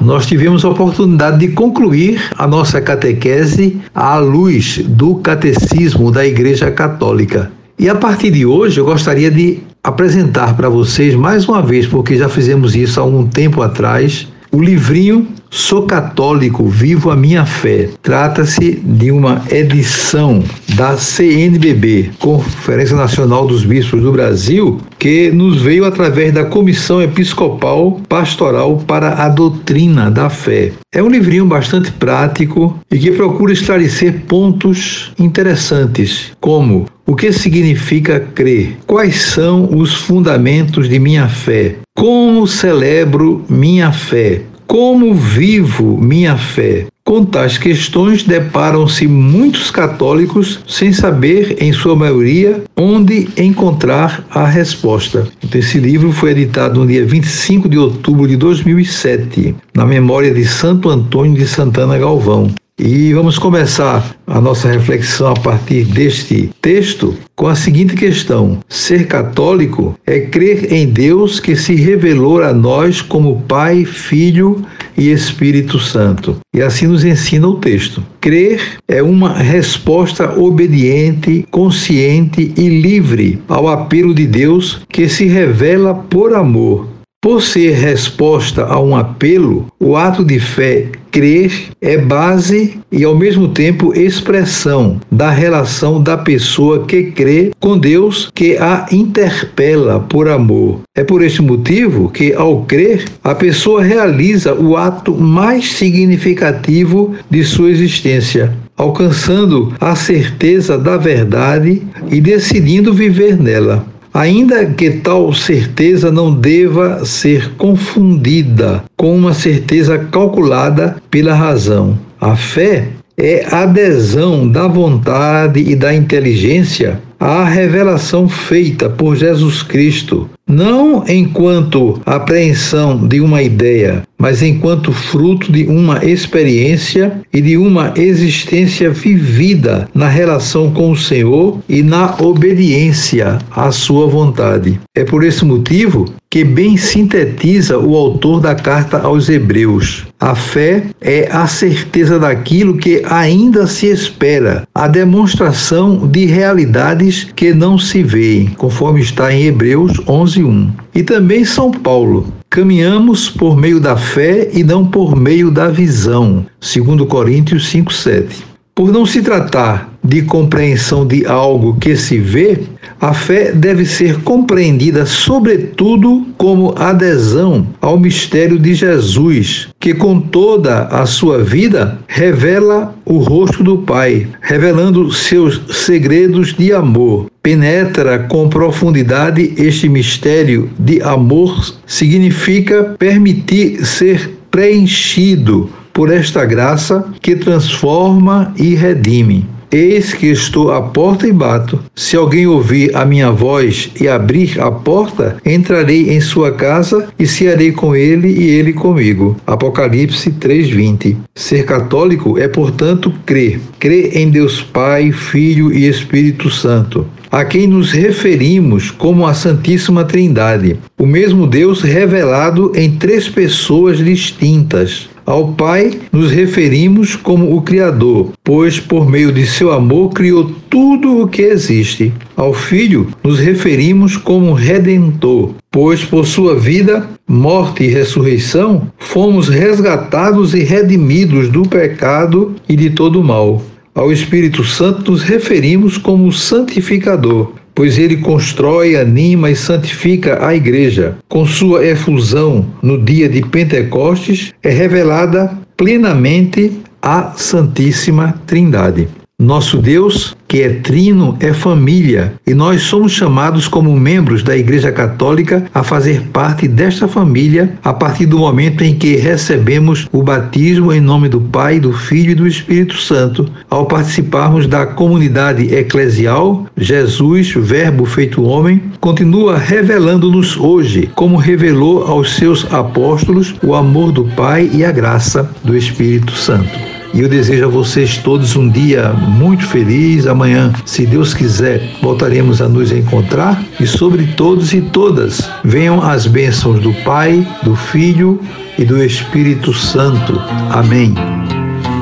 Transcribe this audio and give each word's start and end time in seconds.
nós 0.00 0.26
tivemos 0.26 0.64
a 0.64 0.70
oportunidade 0.70 1.38
de 1.38 1.48
concluir 1.52 2.20
a 2.36 2.46
nossa 2.46 2.80
catequese 2.80 3.80
à 3.94 4.16
luz 4.18 4.78
do 4.86 5.16
catecismo 5.16 6.10
da 6.10 6.26
Igreja 6.26 6.70
Católica. 6.70 7.50
E 7.78 7.88
a 7.88 7.94
partir 7.94 8.30
de 8.30 8.44
hoje 8.44 8.80
eu 8.80 8.84
gostaria 8.84 9.30
de 9.30 9.58
apresentar 9.82 10.56
para 10.56 10.68
vocês 10.68 11.14
mais 11.14 11.48
uma 11.48 11.62
vez, 11.62 11.86
porque 11.86 12.16
já 12.16 12.28
fizemos 12.28 12.74
isso 12.74 13.00
há 13.00 13.02
algum 13.02 13.26
tempo 13.26 13.62
atrás, 13.62 14.28
o 14.52 14.60
livrinho 14.60 15.26
Sou 15.52 15.82
Católico, 15.82 16.68
Vivo 16.68 17.10
a 17.10 17.16
Minha 17.16 17.44
Fé. 17.44 17.88
Trata-se 18.00 18.80
de 18.84 19.10
uma 19.10 19.42
edição 19.50 20.44
da 20.76 20.96
CNBB, 20.96 22.10
Conferência 22.20 22.94
Nacional 22.96 23.48
dos 23.48 23.64
Bispos 23.64 24.00
do 24.00 24.12
Brasil, 24.12 24.80
que 24.96 25.32
nos 25.32 25.60
veio 25.60 25.84
através 25.84 26.32
da 26.32 26.44
Comissão 26.44 27.02
Episcopal 27.02 28.00
Pastoral 28.08 28.76
para 28.86 29.24
a 29.24 29.28
Doutrina 29.28 30.08
da 30.08 30.30
Fé. 30.30 30.70
É 30.94 31.02
um 31.02 31.10
livrinho 31.10 31.46
bastante 31.46 31.90
prático 31.90 32.78
e 32.88 32.96
que 32.96 33.10
procura 33.10 33.52
esclarecer 33.52 34.20
pontos 34.28 35.12
interessantes, 35.18 36.30
como 36.40 36.86
o 37.10 37.16
que 37.16 37.32
significa 37.32 38.20
crer? 38.20 38.78
Quais 38.86 39.20
são 39.22 39.68
os 39.76 39.94
fundamentos 39.94 40.88
de 40.88 41.00
minha 41.00 41.28
fé? 41.28 41.74
Como 41.92 42.46
celebro 42.46 43.44
minha 43.48 43.90
fé? 43.90 44.42
Como 44.70 45.12
vivo 45.12 45.98
minha 46.00 46.38
fé? 46.38 46.86
Com 47.04 47.24
tais 47.24 47.58
questões 47.58 48.22
deparam-se 48.22 49.08
muitos 49.08 49.68
católicos 49.68 50.60
sem 50.64 50.92
saber, 50.92 51.56
em 51.60 51.72
sua 51.72 51.96
maioria, 51.96 52.62
onde 52.76 53.28
encontrar 53.36 54.24
a 54.30 54.46
resposta. 54.46 55.26
Esse 55.52 55.80
livro 55.80 56.12
foi 56.12 56.30
editado 56.30 56.78
no 56.78 56.86
dia 56.86 57.04
25 57.04 57.68
de 57.68 57.76
outubro 57.76 58.28
de 58.28 58.36
2007, 58.36 59.56
na 59.74 59.84
memória 59.84 60.32
de 60.32 60.44
Santo 60.44 60.88
Antônio 60.88 61.34
de 61.34 61.48
Santana 61.48 61.98
Galvão. 61.98 62.54
E 62.82 63.12
vamos 63.12 63.38
começar 63.38 64.16
a 64.26 64.40
nossa 64.40 64.66
reflexão 64.66 65.32
a 65.32 65.34
partir 65.34 65.84
deste 65.84 66.48
texto 66.62 67.14
com 67.36 67.46
a 67.46 67.54
seguinte 67.54 67.94
questão: 67.94 68.58
Ser 68.70 69.06
católico 69.06 69.94
é 70.06 70.20
crer 70.20 70.72
em 70.72 70.86
Deus 70.86 71.38
que 71.38 71.54
se 71.54 71.74
revelou 71.74 72.42
a 72.42 72.54
nós 72.54 73.02
como 73.02 73.42
Pai, 73.42 73.84
Filho 73.84 74.64
e 74.96 75.10
Espírito 75.10 75.78
Santo. 75.78 76.38
E 76.56 76.62
assim 76.62 76.86
nos 76.86 77.04
ensina 77.04 77.48
o 77.48 77.58
texto. 77.58 78.02
Crer 78.18 78.78
é 78.88 79.02
uma 79.02 79.34
resposta 79.34 80.40
obediente, 80.40 81.44
consciente 81.50 82.54
e 82.56 82.80
livre 82.80 83.42
ao 83.46 83.68
apelo 83.68 84.14
de 84.14 84.26
Deus 84.26 84.80
que 84.88 85.06
se 85.06 85.26
revela 85.26 85.94
por 85.94 86.34
amor 86.34 86.88
por 87.22 87.42
ser 87.42 87.74
resposta 87.74 88.64
a 88.64 88.80
um 88.80 88.96
apelo, 88.96 89.66
o 89.78 89.94
ato 89.94 90.24
de 90.24 90.40
fé 90.40 90.86
crer 91.10 91.52
é 91.80 91.96
base 91.96 92.78
e 92.90 93.04
ao 93.04 93.14
mesmo 93.14 93.48
tempo 93.48 93.92
expressão 93.94 95.00
da 95.10 95.30
relação 95.30 96.02
da 96.02 96.16
pessoa 96.16 96.84
que 96.86 97.04
crê 97.04 97.50
com 97.60 97.78
Deus 97.78 98.30
que 98.34 98.56
a 98.56 98.86
interpela 98.90 100.00
por 100.00 100.28
amor. 100.28 100.80
É 100.96 101.04
por 101.04 101.22
este 101.22 101.42
motivo 101.42 102.10
que, 102.10 102.32
ao 102.32 102.62
crer, 102.62 103.04
a 103.22 103.34
pessoa 103.34 103.82
realiza 103.82 104.54
o 104.54 104.76
ato 104.76 105.14
mais 105.14 105.72
significativo 105.72 107.14
de 107.28 107.44
sua 107.44 107.70
existência, 107.70 108.52
alcançando 108.76 109.74
a 109.80 109.94
certeza 109.94 110.78
da 110.78 110.96
verdade 110.96 111.82
e 112.10 112.20
decidindo 112.20 112.92
viver 112.92 113.40
nela 113.40 113.89
ainda 114.12 114.66
que 114.66 114.90
tal 114.90 115.32
certeza 115.32 116.10
não 116.10 116.34
deva 116.34 117.04
ser 117.04 117.52
confundida 117.56 118.84
com 118.96 119.16
uma 119.16 119.32
certeza 119.32 119.98
calculada 119.98 120.96
pela 121.10 121.34
razão. 121.34 121.98
A 122.20 122.36
fé 122.36 122.88
é 123.16 123.46
adesão 123.50 124.48
da 124.48 124.66
vontade 124.66 125.60
e 125.60 125.76
da 125.76 125.94
inteligência 125.94 127.00
à 127.20 127.44
revelação 127.44 128.26
feita 128.26 128.88
por 128.88 129.14
Jesus 129.14 129.62
Cristo, 129.62 130.30
não 130.48 131.04
enquanto 131.06 132.00
apreensão 132.06 133.06
de 133.06 133.20
uma 133.20 133.42
ideia, 133.42 134.02
mas 134.18 134.42
enquanto 134.42 134.90
fruto 134.90 135.52
de 135.52 135.64
uma 135.64 136.04
experiência 136.04 137.20
e 137.32 137.40
de 137.40 137.56
uma 137.56 137.92
existência 137.96 138.90
vivida 138.90 139.88
na 139.94 140.08
relação 140.08 140.72
com 140.72 140.90
o 140.90 140.96
Senhor 140.96 141.58
e 141.68 141.82
na 141.82 142.16
obediência 142.20 143.38
à 143.50 143.70
sua 143.70 144.06
vontade. 144.06 144.80
É 144.96 145.04
por 145.04 145.22
esse 145.22 145.44
motivo 145.44 146.06
que 146.28 146.44
bem 146.44 146.76
sintetiza 146.76 147.76
o 147.76 147.96
autor 147.96 148.40
da 148.40 148.54
carta 148.54 149.00
aos 149.00 149.28
Hebreus. 149.28 150.06
A 150.20 150.34
fé 150.36 150.84
é 151.00 151.28
a 151.32 151.46
certeza 151.48 152.20
daquilo 152.20 152.76
que 152.76 153.02
ainda 153.04 153.66
se 153.66 153.86
espera, 153.86 154.62
a 154.72 154.86
demonstração 154.86 156.06
de 156.06 156.26
realidades 156.26 157.09
que 157.36 157.52
não 157.52 157.78
se 157.78 158.02
veem, 158.02 158.46
conforme 158.56 159.00
está 159.00 159.32
em 159.32 159.44
Hebreus 159.44 159.92
11:1. 160.06 160.70
E 160.94 161.02
também 161.02 161.44
São 161.44 161.70
Paulo. 161.70 162.26
Caminhamos 162.48 163.30
por 163.30 163.56
meio 163.56 163.78
da 163.78 163.96
fé 163.96 164.50
e 164.52 164.64
não 164.64 164.84
por 164.84 165.14
meio 165.14 165.50
da 165.50 165.68
visão, 165.68 166.44
segundo 166.60 167.06
Coríntios 167.06 167.68
5:7. 167.70 168.49
Por 168.80 168.90
não 168.90 169.04
se 169.04 169.20
tratar 169.20 169.92
de 170.02 170.22
compreensão 170.22 171.06
de 171.06 171.26
algo 171.26 171.76
que 171.78 171.94
se 171.94 172.16
vê, 172.16 172.60
a 172.98 173.12
fé 173.12 173.52
deve 173.52 173.84
ser 173.84 174.22
compreendida, 174.22 175.04
sobretudo, 175.04 176.26
como 176.38 176.72
adesão 176.78 177.66
ao 177.78 178.00
mistério 178.00 178.58
de 178.58 178.72
Jesus, 178.72 179.68
que 179.78 179.92
com 179.92 180.18
toda 180.18 180.84
a 180.84 181.04
sua 181.04 181.44
vida 181.44 181.98
revela 182.08 182.94
o 183.04 183.18
rosto 183.18 183.62
do 183.62 183.76
Pai, 183.76 184.26
revelando 184.40 185.12
seus 185.12 185.60
segredos 185.84 186.54
de 186.54 186.72
amor. 186.72 187.26
Penetra 187.42 188.20
com 188.30 188.48
profundidade 188.48 189.52
este 189.58 189.90
mistério 189.90 190.70
de 190.78 191.02
amor, 191.02 191.74
significa 191.86 192.96
permitir 192.98 193.84
ser 193.84 194.38
preenchido 194.50 195.68
por 196.00 196.10
esta 196.10 196.46
graça 196.46 197.04
que 197.20 197.36
transforma 197.36 198.54
e 198.56 198.74
redime. 198.74 199.46
Eis 199.70 200.14
que 200.14 200.28
estou 200.28 200.72
à 200.72 200.80
porta 200.80 201.28
e 201.28 201.32
bato. 201.32 201.78
Se 201.94 202.16
alguém 202.16 202.46
ouvir 202.46 202.96
a 202.96 203.04
minha 203.04 203.30
voz 203.30 203.90
e 204.00 204.08
abrir 204.08 204.58
a 204.58 204.70
porta, 204.72 205.36
entrarei 205.44 206.08
em 206.08 206.18
sua 206.18 206.52
casa 206.52 207.08
e 207.18 207.26
cearei 207.26 207.70
com 207.70 207.94
ele 207.94 208.28
e 208.28 208.48
ele 208.48 208.72
comigo. 208.72 209.36
Apocalipse 209.46 210.30
3:20. 210.30 211.18
Ser 211.34 211.66
católico 211.66 212.38
é, 212.38 212.48
portanto, 212.48 213.12
crer. 213.26 213.60
Crer 213.78 214.16
em 214.16 214.30
Deus 214.30 214.62
Pai, 214.62 215.12
Filho 215.12 215.70
e 215.70 215.86
Espírito 215.86 216.48
Santo 216.48 217.06
a 217.30 217.44
quem 217.44 217.68
nos 217.68 217.92
referimos 217.92 218.90
como 218.90 219.24
a 219.24 219.32
Santíssima 219.32 220.04
Trindade, 220.04 220.78
o 220.98 221.06
mesmo 221.06 221.46
Deus 221.46 221.80
revelado 221.80 222.72
em 222.74 222.90
três 222.90 223.28
pessoas 223.28 223.98
distintas. 223.98 225.08
Ao 225.30 225.46
Pai 225.52 225.92
nos 226.10 226.32
referimos 226.32 227.14
como 227.14 227.56
o 227.56 227.62
Criador, 227.62 228.32
pois 228.42 228.80
por 228.80 229.08
meio 229.08 229.30
de 229.30 229.46
seu 229.46 229.70
amor 229.70 230.12
criou 230.12 230.50
tudo 230.68 231.22
o 231.22 231.28
que 231.28 231.42
existe. 231.42 232.12
Ao 232.36 232.52
Filho 232.52 233.06
nos 233.22 233.38
referimos 233.38 234.16
como 234.16 234.52
Redentor, 234.52 235.54
pois 235.70 236.02
por 236.02 236.26
sua 236.26 236.56
vida, 236.56 237.08
morte 237.28 237.84
e 237.84 237.86
ressurreição 237.86 238.90
fomos 238.98 239.48
resgatados 239.48 240.52
e 240.52 240.64
redimidos 240.64 241.48
do 241.48 241.62
pecado 241.62 242.56
e 242.68 242.74
de 242.74 242.90
todo 242.90 243.20
o 243.20 243.24
mal. 243.24 243.62
Ao 243.94 244.10
Espírito 244.10 244.64
Santo 244.64 245.12
nos 245.12 245.22
referimos 245.22 245.96
como 245.96 246.32
santificador, 246.32 247.52
pois 247.80 247.96
ele 247.96 248.18
constrói, 248.18 248.94
anima 248.94 249.50
e 249.50 249.56
santifica 249.56 250.46
a 250.46 250.54
igreja. 250.54 251.16
Com 251.30 251.46
sua 251.46 251.82
efusão 251.82 252.66
no 252.82 253.02
dia 253.02 253.26
de 253.26 253.40
Pentecostes, 253.40 254.52
é 254.62 254.68
revelada 254.68 255.50
plenamente 255.78 256.72
a 257.00 257.32
Santíssima 257.38 258.38
Trindade. 258.46 259.08
Nosso 259.40 259.78
Deus, 259.78 260.36
que 260.50 260.62
é 260.62 260.68
trino, 260.68 261.36
é 261.38 261.52
família, 261.52 262.32
e 262.44 262.52
nós 262.54 262.82
somos 262.82 263.12
chamados 263.12 263.68
como 263.68 263.96
membros 263.96 264.42
da 264.42 264.56
Igreja 264.56 264.90
Católica 264.90 265.64
a 265.72 265.84
fazer 265.84 266.22
parte 266.32 266.66
desta 266.66 267.06
família 267.06 267.74
a 267.84 267.92
partir 267.92 268.26
do 268.26 268.40
momento 268.40 268.82
em 268.82 268.96
que 268.96 269.14
recebemos 269.14 270.08
o 270.10 270.24
batismo 270.24 270.92
em 270.92 271.00
nome 271.00 271.28
do 271.28 271.40
Pai, 271.40 271.78
do 271.78 271.92
Filho 271.92 272.32
e 272.32 272.34
do 272.34 272.48
Espírito 272.48 272.96
Santo. 272.96 273.48
Ao 273.70 273.86
participarmos 273.86 274.66
da 274.66 274.84
comunidade 274.84 275.72
eclesial, 275.72 276.66
Jesus, 276.76 277.52
Verbo 277.54 278.04
feito 278.04 278.42
homem, 278.42 278.82
continua 278.98 279.56
revelando-nos 279.56 280.56
hoje, 280.56 281.08
como 281.14 281.36
revelou 281.36 282.02
aos 282.08 282.34
seus 282.34 282.66
apóstolos, 282.72 283.54
o 283.62 283.72
amor 283.72 284.10
do 284.10 284.24
Pai 284.24 284.68
e 284.74 284.84
a 284.84 284.90
graça 284.90 285.48
do 285.62 285.76
Espírito 285.76 286.32
Santo. 286.32 286.89
E 287.12 287.20
eu 287.20 287.28
desejo 287.28 287.64
a 287.64 287.68
vocês 287.68 288.18
todos 288.18 288.54
um 288.54 288.68
dia 288.68 289.12
muito 289.12 289.66
feliz. 289.66 290.26
Amanhã, 290.26 290.72
se 290.84 291.04
Deus 291.04 291.34
quiser, 291.34 291.82
voltaremos 292.00 292.62
a 292.62 292.68
nos 292.68 292.92
encontrar. 292.92 293.60
E 293.80 293.86
sobre 293.86 294.28
todos 294.28 294.72
e 294.72 294.80
todas, 294.80 295.50
venham 295.64 296.02
as 296.02 296.26
bênçãos 296.26 296.80
do 296.80 296.92
Pai, 297.02 297.46
do 297.62 297.74
Filho 297.74 298.40
e 298.78 298.84
do 298.84 299.02
Espírito 299.02 299.74
Santo. 299.74 300.40
Amém. 300.70 301.14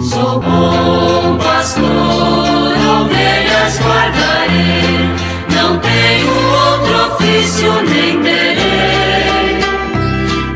Sou 0.00 0.40
bom 0.40 1.38
pastor, 1.38 1.86
ovelhas 3.02 3.78
guardarei, 3.80 5.08
não 5.54 5.78
tenho 5.78 6.28
outro 6.28 7.14
ofício 7.14 7.72
nem 7.88 8.22
terei. 8.22 9.60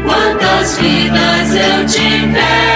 Quantas 0.05 0.79
vidas 0.79 1.55
eu 1.55 1.87
tiver 1.87 2.68